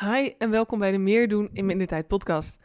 [0.00, 2.58] Hi en welkom bij de Meer doen in minder tijd podcast.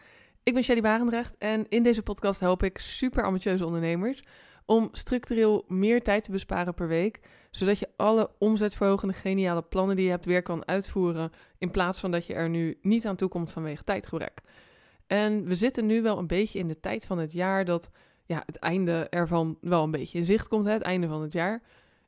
[0.44, 4.24] Ik ben Shelly Barendrecht en in deze podcast help ik super ambitieuze ondernemers
[4.66, 7.20] om structureel meer tijd te besparen per week,
[7.52, 12.12] zodat je alle omzetverhogende geniale plannen die je hebt weer kan uitvoeren in plaats van
[12.12, 14.42] dat je er nu niet aan toe komt vanwege tijdgebrek.
[15.08, 17.90] En we zitten nu wel een beetje in de tijd van het jaar dat
[18.26, 21.32] ja, het einde ervan wel een beetje in zicht komt, hè, het einde van het
[21.32, 21.62] jaar.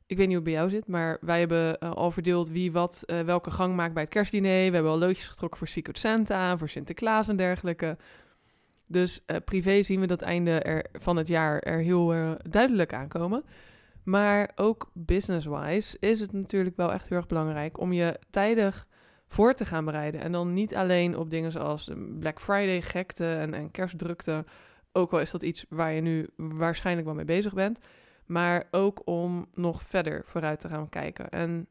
[0.06, 2.72] Ik weet niet hoe het bij jou zit, maar wij hebben uh, al verdeeld wie
[2.72, 4.68] wat, uh, welke gang maakt bij het kerstdiner.
[4.68, 7.96] We hebben al loodjes getrokken voor Secret Santa, voor Sinterklaas en dergelijke.
[8.86, 13.44] Dus uh, privé zien we dat einde er, van het jaar er heel duidelijk aankomen.
[14.02, 18.86] Maar ook business-wise is het natuurlijk wel echt heel erg belangrijk om je tijdig
[19.26, 20.20] voor te gaan bereiden.
[20.20, 24.44] En dan niet alleen op dingen zoals Black Friday, gekte en, en kerstdrukte.
[24.92, 27.78] Ook al is dat iets waar je nu waarschijnlijk wel mee bezig bent
[28.26, 31.30] maar ook om nog verder vooruit te gaan kijken.
[31.30, 31.68] En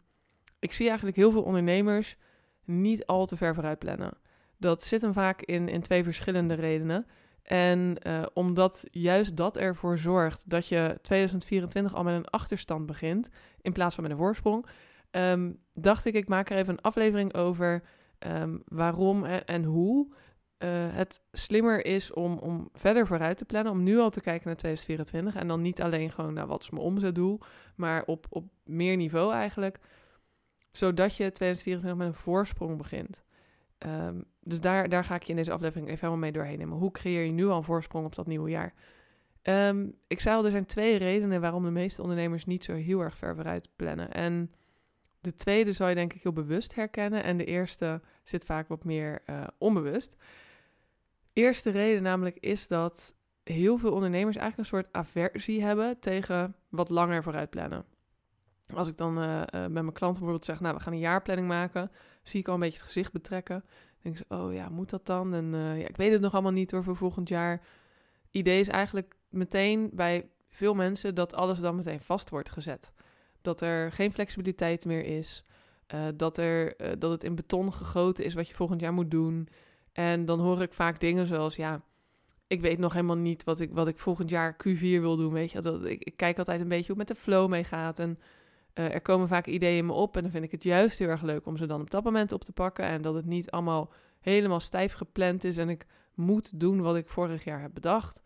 [0.60, 2.18] ik zie eigenlijk heel veel ondernemers
[2.66, 4.18] niet al te ver vooruit plannen.
[4.58, 7.06] Dat zit hem vaak in, in twee verschillende redenen.
[7.44, 13.30] En uh, omdat juist dat ervoor zorgt dat je 2024 al met een achterstand begint,
[13.62, 14.66] in plaats van met een voorsprong,
[15.12, 17.84] um, dacht ik, ik maak er even een aflevering over
[18.20, 20.14] um, waarom en hoe
[20.64, 23.72] uh, het slimmer is om, om verder vooruit te plannen.
[23.72, 25.42] Om nu al te kijken naar 2024.
[25.42, 27.40] En dan niet alleen gewoon naar wat is mijn omzetdoel.
[27.76, 29.80] Maar op, op meer niveau eigenlijk.
[30.72, 33.24] Zodat je 2024 met een voorsprong begint.
[33.80, 36.78] Um, dus daar, daar ga ik je in deze aflevering even helemaal mee doorheen nemen.
[36.78, 38.74] Hoe creëer je nu al een voorsprong op dat nieuwe jaar?
[39.44, 43.02] Um, ik zei al, er zijn twee redenen waarom de meeste ondernemers niet zo heel
[43.02, 44.12] erg ver vooruit plannen.
[44.12, 44.52] En
[45.20, 47.24] de tweede zal je denk ik heel bewust herkennen.
[47.24, 50.16] En de eerste zit vaak wat meer uh, onbewust.
[51.34, 56.90] Eerste reden namelijk is dat heel veel ondernemers eigenlijk een soort aversie hebben tegen wat
[56.90, 57.86] langer vooruit plannen.
[58.76, 61.92] Als ik dan uh, met mijn klanten bijvoorbeeld zeg, nou we gaan een jaarplanning maken,
[62.24, 63.64] zie ik al een beetje het gezicht betrekken.
[63.66, 65.34] Dan denk ze, oh ja, moet dat dan?
[65.34, 67.62] En uh, ja, ik weet het nog allemaal niet hoor voor volgend jaar.
[68.32, 72.92] Idee is eigenlijk meteen bij veel mensen dat alles dan meteen vast wordt gezet.
[73.42, 75.44] Dat er geen flexibiliteit meer is.
[76.16, 79.48] dat, er, dat het in beton gegoten is wat je volgend jaar moet doen.
[79.94, 81.82] En dan hoor ik vaak dingen zoals, ja,
[82.48, 85.52] ik weet nog helemaal niet wat ik, wat ik volgend jaar Q4 wil doen, weet
[85.52, 85.62] je.
[85.62, 88.20] Dat, ik, kijk altijd een beetje hoe het met de flow meegaat en
[88.80, 91.22] uh, er komen vaak ideeën me op en dan vind ik het juist heel erg
[91.22, 93.92] leuk om ze dan op dat moment op te pakken en dat het niet allemaal
[94.20, 98.22] helemaal stijf gepland is en ik moet doen wat ik vorig jaar heb bedacht.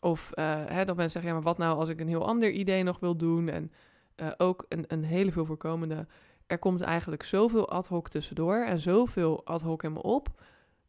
[0.00, 2.50] Of uh, hè, dat mensen zeggen, ja, maar wat nou als ik een heel ander
[2.50, 3.48] idee nog wil doen?
[3.48, 3.72] En
[4.16, 6.06] uh, ook een, een hele veel voorkomende,
[6.46, 10.28] er komt eigenlijk zoveel ad hoc tussendoor en zoveel ad hoc in me op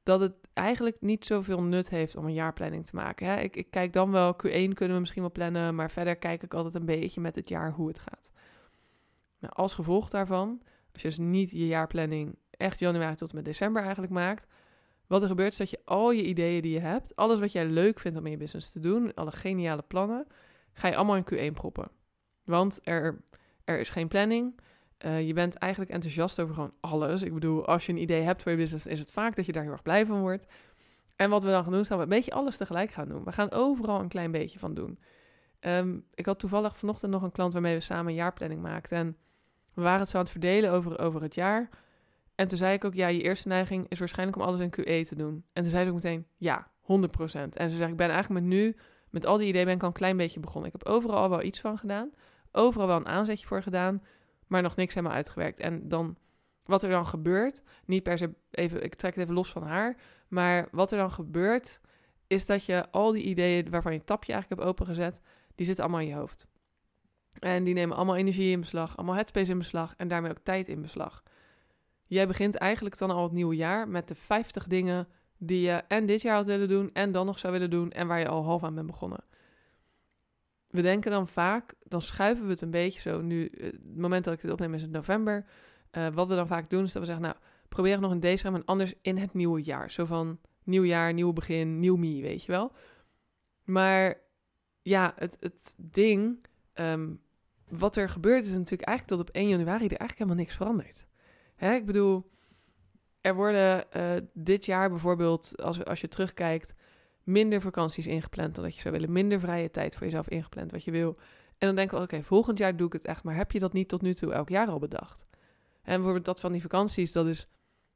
[0.05, 3.27] dat het eigenlijk niet zoveel nut heeft om een jaarplanning te maken.
[3.27, 3.39] Hè?
[3.39, 6.53] Ik, ik, kijk dan wel, Q1 kunnen we misschien wel plannen, maar verder kijk ik
[6.53, 8.31] altijd een beetje met het jaar hoe het gaat.
[9.39, 10.61] Nou, als gevolg daarvan,
[10.93, 14.47] als je dus niet je jaarplanning echt januari tot en met december eigenlijk maakt,
[15.07, 17.65] wat er gebeurt is dat je al je ideeën die je hebt, alles wat jij
[17.65, 20.27] leuk vindt om in je business te doen, alle geniale plannen,
[20.73, 21.91] ga je allemaal in Q1 proppen.
[22.43, 23.21] Want er,
[23.63, 24.59] er is geen planning,
[25.05, 27.23] uh, je bent eigenlijk enthousiast over gewoon alles.
[27.23, 29.51] Ik bedoel, als je een idee hebt voor je business, is het vaak dat je
[29.51, 30.47] daar heel erg blij van wordt.
[31.15, 33.23] En wat we dan gaan doen, is dat we een beetje alles tegelijk gaan doen.
[33.23, 34.99] We gaan overal een klein beetje van doen.
[35.59, 38.97] Um, ik had toevallig vanochtend nog een klant waarmee we samen een jaarplanning maakten.
[38.97, 39.17] En
[39.73, 41.69] we waren het zo aan het verdelen over, over het jaar.
[42.35, 45.05] En toen zei ik ook, ja, je eerste neiging is waarschijnlijk om alles in QE
[45.07, 45.45] te doen.
[45.53, 46.85] En toen zei ze ook meteen, ja, 100%.
[47.49, 48.75] En ze zegt, ik ben eigenlijk met nu,
[49.09, 50.71] met al die ideeën ben ik al een klein beetje begonnen.
[50.73, 52.11] Ik heb overal al wel iets van gedaan.
[52.51, 54.01] Overal wel een aanzetje voor gedaan
[54.47, 55.59] maar nog niks helemaal uitgewerkt.
[55.59, 56.17] En dan,
[56.63, 59.97] wat er dan gebeurt, niet per se even, ik trek het even los van haar,
[60.27, 61.79] maar wat er dan gebeurt,
[62.27, 65.21] is dat je al die ideeën waarvan je tapje eigenlijk hebt opengezet,
[65.55, 66.47] die zitten allemaal in je hoofd.
[67.39, 70.67] En die nemen allemaal energie in beslag, allemaal headspace in beslag en daarmee ook tijd
[70.67, 71.23] in beslag.
[72.05, 75.07] Jij begint eigenlijk dan al het nieuwe jaar met de 50 dingen
[75.37, 78.07] die je en dit jaar had willen doen en dan nog zou willen doen en
[78.07, 79.23] waar je al half aan bent begonnen
[80.75, 83.21] we denken dan vaak, dan schuiven we het een beetje zo.
[83.21, 85.45] Nu, eh, het moment dat ik dit opneem is het november.
[85.91, 87.35] Uh, wat we dan vaak doen is dat we zeggen, nou,
[87.69, 89.91] probeer het nog in december en anders in het nieuwe jaar.
[89.91, 92.71] Zo van nieuw jaar, nieuw begin, nieuw me, weet je wel.
[93.63, 94.21] Maar
[94.81, 97.21] ja, het, het ding, um,
[97.69, 101.05] wat er gebeurt is natuurlijk eigenlijk dat op 1 januari er eigenlijk helemaal niks verandert.
[101.55, 102.29] Hè, ik bedoel,
[103.21, 106.73] er worden uh, dit jaar bijvoorbeeld, als, als je terugkijkt,
[107.25, 109.11] minder vakanties ingepland dan dat je zou willen.
[109.11, 111.17] Minder vrije tijd voor jezelf ingepland wat je wil.
[111.57, 113.23] En dan denken we, oké, volgend jaar doe ik het echt.
[113.23, 115.25] Maar heb je dat niet tot nu toe elk jaar al bedacht?
[115.81, 117.47] En bijvoorbeeld dat van die vakanties, dat is,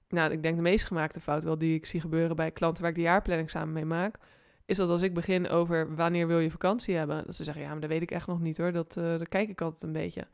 [0.09, 2.91] nou, ik denk de meest gemaakte fout wel die ik zie gebeuren bij klanten waar
[2.91, 4.17] ik de jaarplanning samen mee maak.
[4.65, 7.71] Is dat als ik begin over wanneer wil je vakantie hebben, dat ze zeggen, ja,
[7.71, 8.71] maar dat weet ik echt nog niet hoor.
[8.71, 10.27] Dat, uh, daar kijk ik altijd een beetje.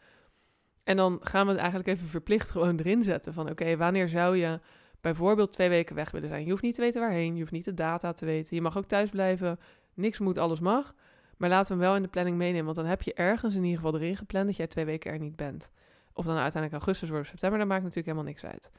[0.83, 4.37] En dan gaan we het eigenlijk even verplicht gewoon erin zetten van, oké, wanneer zou
[4.37, 4.59] je
[5.05, 6.43] bijvoorbeeld twee weken weg willen zijn.
[6.43, 8.55] Je hoeft niet te weten waarheen, je hoeft niet de data te weten.
[8.55, 9.59] Je mag ook thuis blijven.
[9.93, 10.93] Niks moet, alles mag.
[11.37, 13.63] Maar laten we hem wel in de planning meenemen, want dan heb je ergens in
[13.63, 15.71] ieder geval erin gepland dat jij twee weken er niet bent.
[16.13, 18.71] Of dan uiteindelijk augustus wordt of september, dat maakt natuurlijk helemaal niks uit.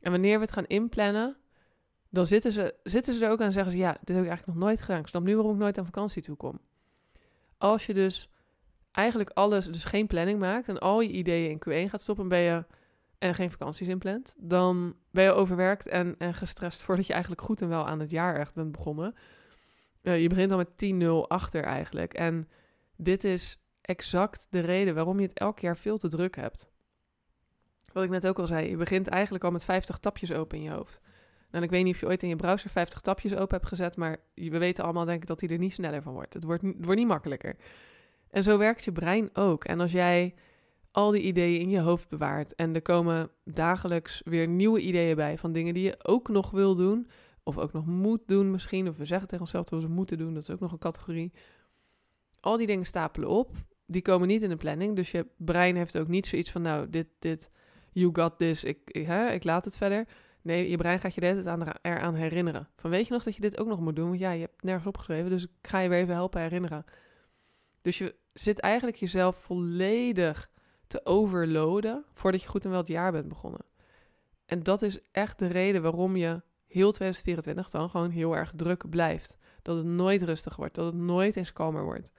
[0.00, 1.36] En wanneer we het gaan inplannen,
[2.10, 4.30] dan zitten ze, zitten ze er ook aan en zeggen ze, ja, dit heb ik
[4.30, 5.00] eigenlijk nog nooit gedaan.
[5.00, 6.60] Ik snap nu waarom ik nooit aan vakantie toe kom.
[7.58, 8.30] Als je dus
[8.92, 12.38] eigenlijk alles, dus geen planning maakt en al je ideeën in Q1 gaat stoppen, ben
[12.38, 12.64] je
[13.20, 17.60] en geen vakanties inplant, dan ben je overwerkt en, en gestrest voordat je eigenlijk goed
[17.60, 19.14] en wel aan het jaar echt bent begonnen.
[20.02, 20.92] Je begint al met
[21.24, 22.14] 10-0 achter eigenlijk.
[22.14, 22.48] En
[22.96, 26.68] dit is exact de reden waarom je het elk jaar veel te druk hebt.
[27.92, 30.64] Wat ik net ook al zei, je begint eigenlijk al met 50 tapjes open in
[30.64, 31.00] je hoofd.
[31.50, 33.96] Nou, ik weet niet of je ooit in je browser 50 tapjes open hebt gezet,
[33.96, 36.34] maar we weten allemaal denk ik dat hij er niet sneller van wordt.
[36.34, 37.56] Het wordt, het wordt niet makkelijker.
[38.30, 39.64] En zo werkt je brein ook.
[39.64, 40.34] En als jij
[40.90, 45.38] al die ideeën in je hoofd bewaart en er komen dagelijks weer nieuwe ideeën bij
[45.38, 47.08] van dingen die je ook nog wil doen,
[47.42, 50.18] of ook nog moet doen misschien, of we zeggen tegen onszelf dat we ze moeten
[50.18, 51.32] doen, dat is ook nog een categorie.
[52.40, 53.50] Al die dingen stapelen op,
[53.86, 56.90] die komen niet in de planning, dus je brein heeft ook niet zoiets van, nou,
[56.90, 57.50] dit, dit,
[57.92, 60.06] you got this, ik, ik, hè, ik laat het verder.
[60.42, 62.68] Nee, je brein gaat je de hele tijd aan, eraan herinneren.
[62.76, 64.08] Van weet je nog dat je dit ook nog moet doen?
[64.08, 66.84] Want ja, je hebt nergens opgeschreven, dus ik ga je weer even helpen herinneren.
[67.82, 70.50] Dus je zit eigenlijk jezelf volledig
[70.90, 73.64] te overloaden voordat je goed en wel het jaar bent begonnen.
[74.46, 78.90] En dat is echt de reden waarom je heel 2024 dan gewoon heel erg druk
[78.90, 79.36] blijft.
[79.62, 82.12] Dat het nooit rustig wordt, dat het nooit eens kalmer wordt.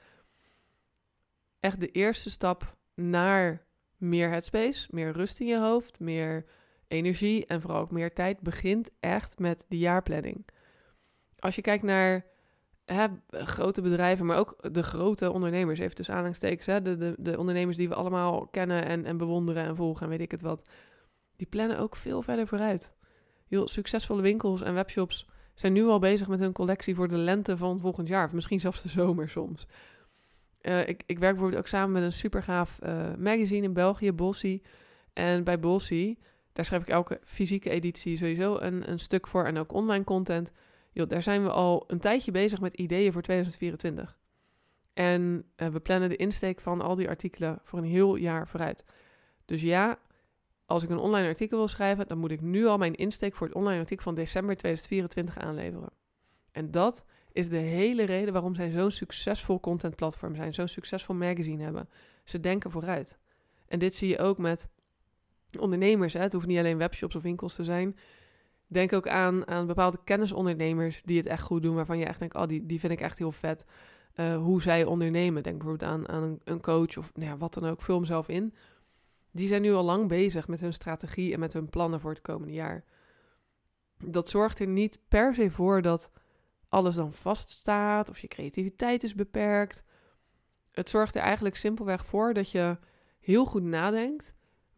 [1.60, 3.66] Echt de eerste stap naar
[3.98, 6.46] meer headspace, meer rust in je hoofd, meer
[6.88, 10.48] energie en vooral ook meer tijd begint echt met de jaarplanning.
[11.40, 12.26] Als je kijkt naar
[13.32, 17.78] grote bedrijven, maar ook de grote ondernemers, even tussen aanhalingstekens, hè, de, de, de ondernemers
[17.78, 20.70] die we allemaal kennen en, en bewonderen en volgen en weet ik het wat,
[21.36, 22.94] die plannen ook veel verder vooruit.
[23.48, 27.58] Heel succesvolle winkels en webshops zijn nu al bezig met hun collectie voor de lente
[27.58, 29.68] van volgend jaar, of misschien zelfs de zomer soms.
[30.62, 34.12] Uh, ik, ik werk bijvoorbeeld ook samen met een super gaaf uh, magazine in België,
[34.12, 34.62] Bossy.
[35.14, 36.18] En bij Bossy,
[36.54, 40.52] daar schrijf ik elke fysieke editie sowieso een, een stuk voor en ook online content
[40.92, 44.20] joh, daar zijn we al een tijdje bezig met ideeën voor 2024.
[44.94, 48.86] En uh, we plannen de insteek van al die artikelen voor een heel jaar vooruit.
[49.46, 50.00] Dus ja,
[50.66, 53.48] als ik een online artikel wil schrijven, dan moet ik nu al mijn insteek voor
[53.48, 55.90] het online artikel van december 2024 aanleveren.
[56.52, 61.64] En dat is de hele reden waarom zij zo'n succesvol contentplatform zijn, zo'n succesvol magazine
[61.64, 61.90] hebben.
[62.24, 63.20] Ze denken vooruit.
[63.68, 64.68] En dit zie je ook met
[65.60, 66.14] ondernemers.
[66.14, 66.20] Hè.
[66.20, 67.98] Het hoeft niet alleen webshops of winkels te zijn.
[68.72, 72.36] Denk ook aan, aan bepaalde kennisondernemers die het echt goed doen, waarvan je echt denkt,
[72.36, 73.66] oh, die, die vind ik echt heel vet.
[74.16, 75.44] Uh, hoe zij ondernemen.
[75.44, 77.82] Denk bijvoorbeeld aan, aan een, een coach of nou ja, wat dan ook.
[77.82, 78.54] Vul hem zelf in.
[79.32, 82.22] Die zijn nu al lang bezig met hun strategie en met hun plannen voor het
[82.22, 82.84] komende jaar.
[83.98, 86.12] Dat zorgt er niet per se voor dat
[86.70, 89.84] alles dan vaststaat of je creativiteit is beperkt.
[90.72, 92.78] Het zorgt er eigenlijk simpelweg voor dat je
[93.20, 94.34] heel goed nadenkt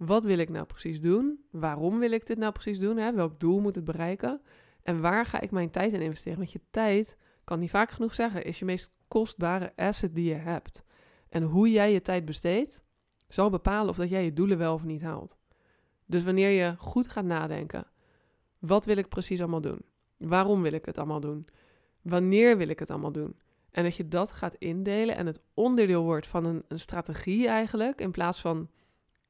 [0.06, 1.46] wat wil ik nou precies doen?
[1.52, 2.98] Waarom wil ik dit nou precies doen?
[2.98, 3.14] Hè?
[3.14, 4.42] Welk doel moet het bereiken?
[4.84, 6.38] En waar ga ik mijn tijd in investeren?
[6.38, 10.36] Want je tijd, kan niet vaak genoeg zeggen, is je meest kostbare asset die je
[10.36, 10.84] hebt.
[11.30, 12.84] En hoe jij je tijd besteedt,
[13.28, 15.38] zal bepalen of dat jij je doelen wel of niet haalt.
[16.06, 17.88] Dus wanneer je goed gaat nadenken,
[18.60, 19.82] wat wil ik precies allemaal doen?
[20.18, 21.48] Waarom wil ik het allemaal doen?
[22.01, 23.36] Wanneer wil ik het allemaal doen?
[23.72, 28.01] En dat je dat gaat indelen en het onderdeel wordt van een, een strategie eigenlijk,
[28.01, 28.70] in plaats van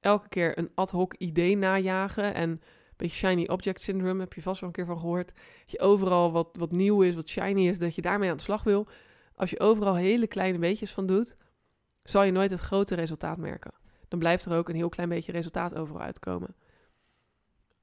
[0.03, 2.33] elke keer een ad hoc idee najagen.
[2.33, 2.59] En een
[2.97, 5.27] beetje shiny object syndrome, heb je vast wel een keer van gehoord.
[5.27, 8.43] Dat je overal wat, wat nieuw is, wat shiny is, dat je daarmee aan de
[8.43, 8.87] slag wil.
[9.35, 11.35] Als je overal hele kleine beetjes van doet,
[12.03, 13.71] zal je nooit het grote resultaat merken.
[14.07, 16.55] Dan blijft er ook een heel klein beetje resultaat overal uitkomen.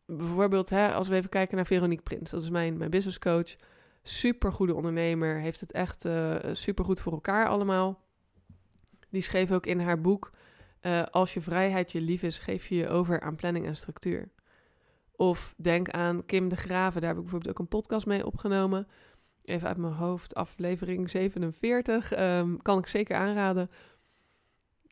[0.07, 3.57] Bijvoorbeeld, hè, als we even kijken naar Veronique Prins, dat is mijn, mijn business coach.
[4.03, 8.00] Super goede ondernemer, heeft het echt uh, super goed voor elkaar allemaal.
[9.09, 10.31] Die schreef ook in haar boek
[10.83, 14.31] uh, als je vrijheid je lief is, geef je je over aan planning en structuur.
[15.13, 18.89] Of denk aan Kim de Graven, daar heb ik bijvoorbeeld ook een podcast mee opgenomen.
[19.43, 23.71] Even uit mijn hoofd, aflevering 47, um, ehm, kan ik zeker aanraden.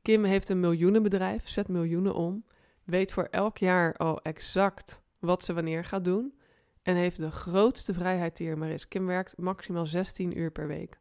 [0.02, 2.45] Kim heeft een miljoenenbedrijf, zet miljoenen om,
[2.85, 6.38] weet voor elk jaar al exact wat ze wanneer gaat doen
[6.83, 8.88] en heeft de grootste vrijheid die er maar is.
[8.88, 10.99] Kim werkt maximaal 16 uur per week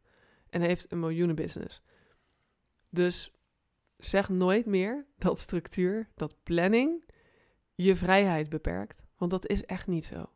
[0.50, 1.82] en heeft een miljoenenbusiness.
[2.90, 3.32] Dus
[3.98, 7.04] zeg nooit meer dat structuur, dat planning
[7.74, 9.04] je vrijheid beperkt.
[9.16, 10.30] Want dat is echt niet zo.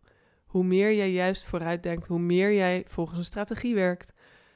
[0.45, 4.12] Hoe meer jij juist vooruit denkt, hoe meer jij volgens een strategie werkt,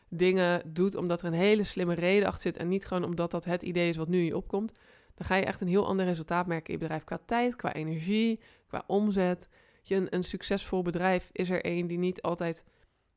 [0.08, 3.44] dingen doet omdat er een hele slimme reden achter zit en niet gewoon omdat dat
[3.44, 4.72] het idee is wat nu je opkomt,
[5.14, 7.74] dan ga je echt een heel ander resultaat merken in je bedrijf qua tijd, qua
[7.74, 9.48] energie, qua omzet.
[9.82, 12.64] je, een, een succesvol bedrijf is er een die niet altijd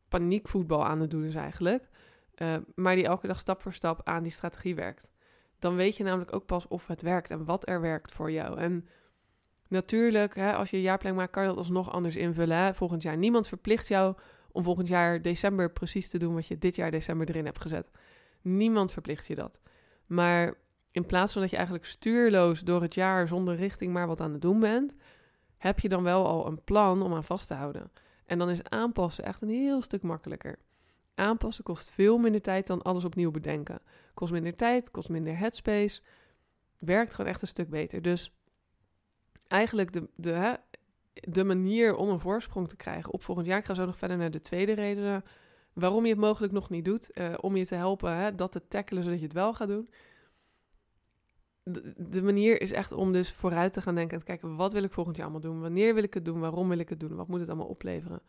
[0.07, 1.89] paniekvoetbal aan het doen is eigenlijk.
[2.35, 5.09] Uh, maar die elke dag stap voor stap aan die strategie werkt.
[5.59, 8.57] Dan weet je namelijk ook pas of het werkt en wat er werkt voor jou.
[8.57, 8.87] En
[9.67, 12.57] natuurlijk, hè, als je een jaarplanning maakt, kan je dat alsnog anders invullen.
[12.57, 12.73] Hè?
[12.73, 13.17] Volgend jaar.
[13.17, 14.15] Niemand verplicht jou
[14.51, 17.91] om volgend jaar december precies te doen wat je dit jaar december erin hebt gezet.
[18.41, 19.61] Niemand verplicht je dat.
[20.05, 20.53] Maar
[20.91, 24.31] in plaats van dat je eigenlijk stuurloos door het jaar zonder richting maar wat aan
[24.31, 24.95] het doen bent,
[25.57, 27.91] heb je dan wel al een plan om aan vast te houden.
[28.25, 30.59] En dan is aanpassen echt een heel stuk makkelijker.
[31.19, 33.81] Aanpassen kost veel minder tijd dan alles opnieuw bedenken.
[34.13, 36.01] Kost minder tijd, kost minder headspace.
[36.77, 38.01] Werkt gewoon echt een stuk beter.
[38.01, 38.33] Dus
[39.47, 40.59] eigenlijk de, de,
[41.13, 43.57] de manier om een voorsprong te krijgen op volgend jaar.
[43.57, 45.23] Ik ga zo nog verder naar de tweede reden
[45.73, 47.09] waarom je het mogelijk nog niet doet.
[47.13, 49.89] Uh, om je te helpen hè, dat te tackelen zodat je het wel gaat doen.
[51.63, 54.73] De, de, manier is echt om dus vooruit te gaan denken en te kijken, wat
[54.73, 55.61] wil ik volgend jaar allemaal doen?
[55.61, 56.39] Wanneer wil ik het doen?
[56.39, 57.15] Waarom wil ik het doen?
[57.15, 58.21] Wat moet het allemaal opleveren?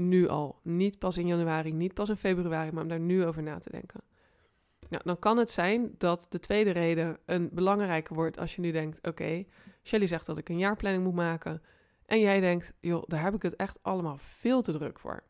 [0.00, 0.58] Nu al.
[0.62, 3.70] Niet pas in januari, niet pas in februari, maar om daar nu over na te
[3.70, 4.00] denken.
[4.88, 8.70] Nou, dan kan het zijn dat de tweede reden een belangrijker wordt als je nu
[8.70, 9.44] denkt, oké,
[9.82, 11.62] Shelly zegt dat ik een jaarplanning moet maken.
[12.06, 15.22] En jij denkt, joh, daar heb ik het echt allemaal veel te druk voor.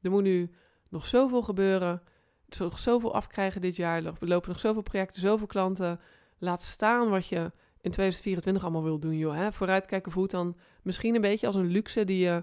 [0.00, 0.50] Er moet nu
[0.88, 2.02] nog zoveel gebeuren.
[2.48, 4.04] Er zal nog zoveel afkrijgen dit jaar.
[4.04, 6.00] Er lopen nog zoveel projecten, zoveel klanten.
[6.38, 9.34] Laat staan wat je in 2024 allemaal wil doen, joh.
[9.34, 9.52] Hè?
[9.52, 12.42] Vooruitkijken voelt dan misschien een beetje als een luxe die je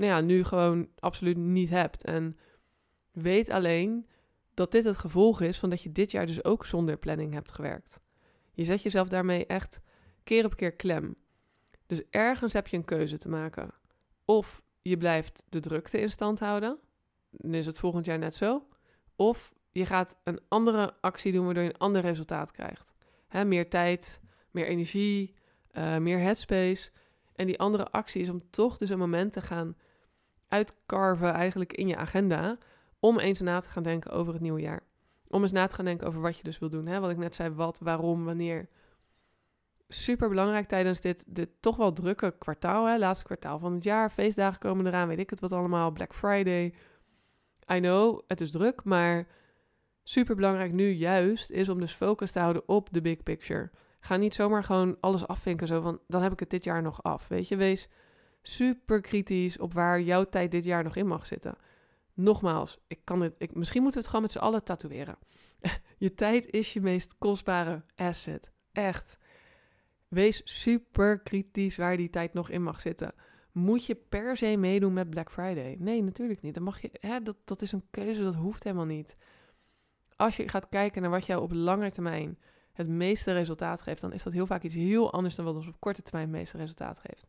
[0.00, 2.04] nou ja, nu gewoon absoluut niet hebt.
[2.04, 2.38] En
[3.10, 4.06] weet alleen
[4.54, 7.52] dat dit het gevolg is van dat je dit jaar dus ook zonder planning hebt
[7.52, 8.00] gewerkt.
[8.52, 9.80] Je zet jezelf daarmee echt
[10.24, 11.16] keer op keer klem.
[11.86, 13.70] Dus ergens heb je een keuze te maken.
[14.24, 16.78] Of je blijft de drukte in stand houden.
[17.30, 18.66] Dan is het volgend jaar net zo.
[19.16, 22.94] Of je gaat een andere actie doen waardoor je een ander resultaat krijgt.
[23.46, 25.34] Meer tijd, meer energie,
[25.72, 26.90] uh, meer headspace.
[27.34, 29.76] En die andere actie is om toch dus een moment te gaan
[30.50, 32.58] uitcarven eigenlijk in je agenda.
[33.00, 34.82] Om eens na te gaan denken over het nieuwe jaar.
[35.28, 36.86] Om eens na te gaan denken over wat je dus wil doen.
[36.86, 37.00] Hè?
[37.00, 38.68] Wat ik net zei, wat, waarom, wanneer
[39.88, 42.86] super belangrijk tijdens dit, dit toch wel drukke kwartaal.
[42.86, 42.98] Hè?
[42.98, 44.10] Laatste kwartaal van het jaar.
[44.10, 45.90] Feestdagen komen eraan, weet ik het wat allemaal.
[45.90, 46.74] Black Friday.
[47.72, 49.26] I know, het is druk, maar
[50.02, 53.70] super belangrijk nu juist is om dus focus te houden op de big picture.
[54.00, 57.02] Ga niet zomaar gewoon alles afvinken zo van, dan heb ik het dit jaar nog
[57.02, 57.28] af.
[57.28, 57.88] Weet je, wees
[58.42, 61.54] super kritisch op waar jouw tijd dit jaar nog in mag zitten.
[62.14, 65.18] Nogmaals, ik kan het, ik, misschien moeten we het gewoon met z'n allen tatoeëren.
[65.98, 68.50] je tijd is je meest kostbare asset.
[68.72, 69.18] Echt.
[70.08, 73.14] Wees super kritisch waar die tijd nog in mag zitten.
[73.52, 75.76] Moet je per se meedoen met Black Friday?
[75.78, 76.54] Nee, natuurlijk niet.
[76.54, 79.16] Dan mag je, hè, dat, dat is een keuze, dat hoeft helemaal niet.
[80.16, 82.38] Als je gaat kijken naar wat jou op lange termijn
[82.72, 85.66] het meeste resultaat geeft, dan is dat heel vaak iets heel anders dan wat ons
[85.66, 87.26] op korte termijn het meeste resultaat geeft.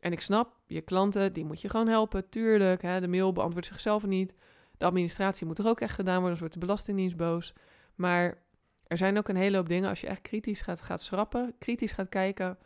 [0.00, 2.82] En ik snap, je klanten, die moet je gewoon helpen, tuurlijk.
[2.82, 4.34] Hè, de mail beantwoordt zichzelf niet.
[4.76, 7.52] De administratie moet er ook echt gedaan worden, anders wordt de Belastingdienst boos.
[7.94, 8.42] Maar
[8.86, 11.92] er zijn ook een hele hoop dingen, als je echt kritisch gaat, gaat schrappen, kritisch
[11.92, 12.58] gaat kijken,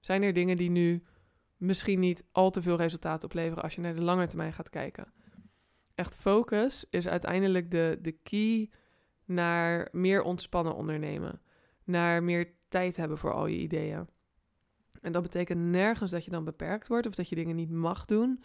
[0.00, 1.04] zijn er dingen die nu
[1.56, 5.12] misschien niet al te veel resultaat opleveren als je naar de lange termijn gaat kijken.
[5.94, 8.70] Echt focus is uiteindelijk de, de key
[9.24, 11.40] naar meer ontspannen ondernemen.
[11.84, 14.08] Naar meer tijd hebben voor al je ideeën.
[15.00, 18.04] En dat betekent nergens dat je dan beperkt wordt of dat je dingen niet mag
[18.04, 18.42] doen.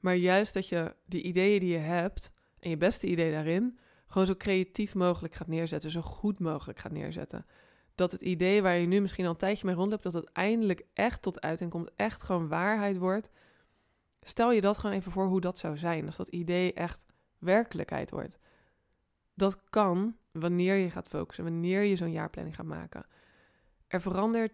[0.00, 3.78] Maar juist dat je die ideeën die je hebt en je beste idee daarin
[4.08, 7.46] gewoon zo creatief mogelijk gaat neerzetten, zo goed mogelijk gaat neerzetten.
[7.94, 10.86] Dat het idee waar je nu misschien al een tijdje mee rondloopt, dat het eindelijk
[10.94, 13.30] echt tot uiting komt, echt gewoon waarheid wordt.
[14.20, 17.06] Stel je dat gewoon even voor hoe dat zou zijn, als dat idee echt
[17.38, 18.38] werkelijkheid wordt.
[19.34, 23.06] Dat kan wanneer je gaat focussen, wanneer je zo'n jaarplanning gaat maken.
[23.86, 24.52] Er verandert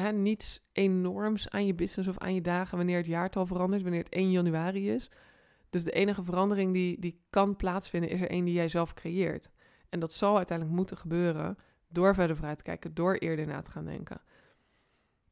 [0.00, 4.02] hè, niets enorms aan je business of aan je dagen wanneer het jaartal verandert, wanneer
[4.02, 5.10] het 1 januari is.
[5.70, 9.50] Dus de enige verandering die, die kan plaatsvinden is er een die jij zelf creëert.
[9.88, 11.56] En dat zal uiteindelijk moeten gebeuren
[11.88, 14.20] door verder vooruit te kijken, door eerder na te gaan denken.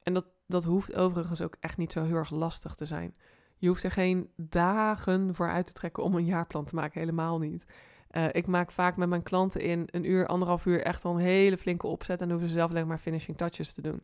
[0.02, 3.14] En dat, dat hoeft overigens ook echt niet zo heel erg lastig te zijn.
[3.56, 7.38] Je hoeft er geen dagen voor uit te trekken om een jaarplan te maken, helemaal
[7.38, 7.64] niet.
[8.10, 11.20] Uh, ik maak vaak met mijn klanten in een uur, anderhalf uur echt al een
[11.20, 14.02] hele flinke opzet en hoeven ze zelf alleen maar finishing touches te doen.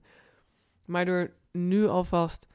[0.91, 2.47] Maar door nu alvast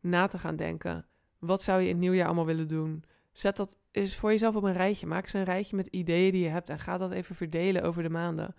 [0.00, 1.06] na te gaan denken,
[1.38, 3.04] wat zou je in het nieuwjaar allemaal willen doen?
[3.32, 5.06] Zet dat eens voor jezelf op een rijtje.
[5.06, 8.02] Maak eens een rijtje met ideeën die je hebt en ga dat even verdelen over
[8.02, 8.54] de maanden.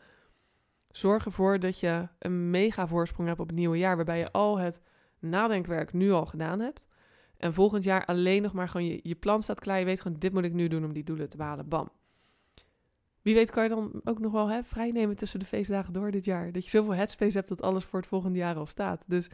[0.92, 4.60] Zorg ervoor dat je een mega voorsprong hebt op het nieuwe jaar, waarbij je al
[4.60, 4.82] het
[5.20, 6.86] nadenkwerk nu al gedaan hebt.
[7.38, 9.80] En volgend jaar alleen nog maar gewoon je, je plan staat klaar.
[9.80, 11.68] Je weet gewoon, dit moet ik nu doen om die doelen te behalen.
[11.68, 11.90] Bam.
[13.26, 16.12] Wie weet kan je dan ook nog wel hè, vrij nemen tussen de feestdagen door
[16.12, 16.52] dit jaar.
[16.52, 19.04] Dat je zoveel headspace hebt dat alles voor het volgende jaar al staat.
[19.08, 19.30] Dus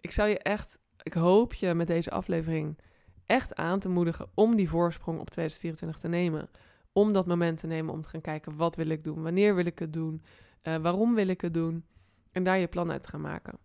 [0.00, 2.78] ik zou je echt ik hoop je met deze aflevering
[3.26, 6.48] echt aan te moedigen om die voorsprong op 2024 te nemen.
[6.92, 9.66] Om dat moment te nemen om te gaan kijken wat wil ik doen, wanneer wil
[9.66, 10.22] ik het doen,
[10.62, 11.84] uh, waarom wil ik het doen
[12.32, 13.58] en daar je plan uit te gaan maken.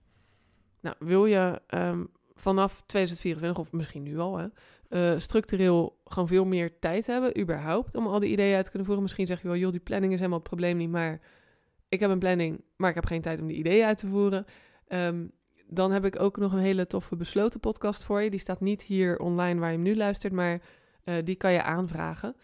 [0.81, 4.47] Nou, wil je um, vanaf 2024 of misschien nu al, hè,
[4.95, 8.85] uh, structureel gewoon veel meer tijd hebben, überhaupt, om al die ideeën uit te kunnen
[8.85, 9.03] voeren.
[9.03, 11.21] Misschien zeg je wel, joh, die planning is helemaal het probleem niet, maar
[11.89, 14.45] ik heb een planning, maar ik heb geen tijd om die ideeën uit te voeren.
[14.87, 15.31] Um,
[15.67, 18.29] dan heb ik ook nog een hele toffe besloten podcast voor je.
[18.29, 20.61] Die staat niet hier online waar je hem nu luistert, maar
[21.03, 22.35] uh, die kan je aanvragen.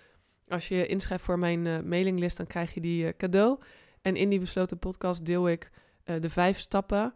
[0.47, 3.59] Als je je inschrijft voor mijn uh, mailinglist, dan krijg je die cadeau.
[4.01, 5.71] En in die besloten podcast deel ik
[6.19, 7.13] de vijf stappen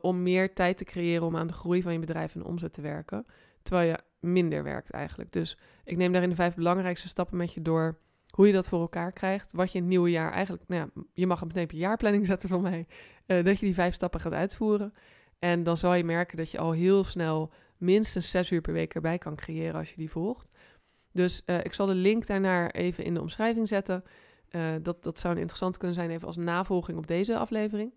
[0.00, 2.80] om meer tijd te creëren om aan de groei van je bedrijf en omzet te
[2.80, 3.26] werken.
[3.62, 5.32] Terwijl je minder werkt eigenlijk.
[5.32, 7.98] Dus ik neem daarin de vijf belangrijkste stappen met je door.
[8.30, 9.52] Hoe je dat voor elkaar krijgt.
[9.52, 10.62] Wat je in het nieuwe jaar eigenlijk.
[10.66, 12.86] Nou ja, je mag meteen op jaarplanning zetten van mij.
[13.26, 14.94] dat je die vijf stappen gaat uitvoeren.
[15.38, 18.94] En dan zal je merken dat je al heel snel minstens zes uur per week
[18.94, 20.48] erbij kan creëren als je die volgt.
[21.12, 24.04] Dus uh, ik zal de link daarnaar even in de omschrijving zetten.
[24.50, 27.94] Uh, dat, dat zou interessant kunnen zijn even als navolging op deze aflevering.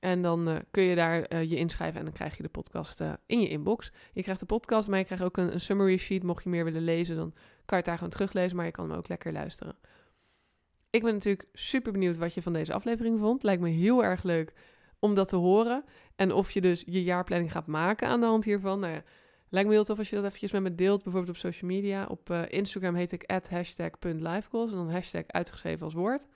[0.00, 3.40] En dan uh, kun je daar je inschrijven en dan krijg je de podcast in
[3.40, 3.92] je inbox.
[4.12, 6.22] Je krijgt de podcast, maar je krijgt ook een, summary sheet.
[6.22, 8.88] Mocht je meer willen lezen, dan kan je het daar gewoon teruglezen, maar je kan
[8.88, 9.76] hem ook lekker luisteren.
[10.90, 13.42] Ik ben natuurlijk super benieuwd wat je van deze aflevering vond.
[13.42, 14.52] Lijkt me heel erg leuk
[14.98, 15.84] om dat te horen.
[16.16, 18.80] En of je dus je jaarplanning gaat maken aan de hand hiervan.
[18.80, 19.02] Nou ja,
[19.48, 22.06] lijkt me heel tof als je dat eventjes met me deelt, bijvoorbeeld op social media.
[22.06, 26.26] Op Instagram heet ik hashtag.lifegoals en dan hashtag uitgeschreven als woord.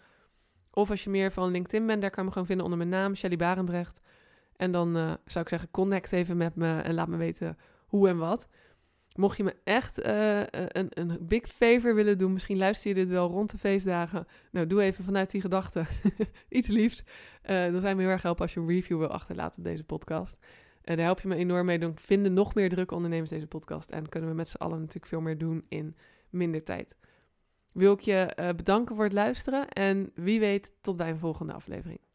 [0.75, 3.01] Of als je meer van LinkedIn bent, daar kan je me gewoon vinden onder mijn
[3.01, 4.01] naam, Shelly Barendrecht.
[4.57, 8.09] En dan uh, zou ik zeggen, connect even met me en laat me weten hoe
[8.09, 8.49] en wat.
[9.17, 13.09] Mocht je me echt uh, een, een big favor willen doen, misschien luister je dit
[13.09, 14.27] wel rond de feestdagen.
[14.51, 15.85] Nou, doe even vanuit die gedachte
[16.49, 17.05] iets liefs.
[17.51, 19.85] Uh, dan zijn we heel erg helpen als je een review wil achterlaten op deze
[19.85, 20.37] podcast.
[20.41, 21.79] Uh, daar help je me enorm mee.
[21.79, 23.91] Dan vinden nog meer drukke ondernemers deze podcast.
[23.91, 25.97] En kunnen we met z'n allen natuurlijk veel meer doen in
[26.31, 26.97] minder tijd.
[27.75, 29.69] Wil ik je bedanken voor het luisteren.
[29.69, 32.01] En wie weet, tot bij een volgende aflevering.